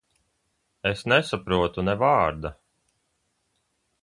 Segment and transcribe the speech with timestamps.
[0.91, 2.55] Es nesaprotu ne vārda.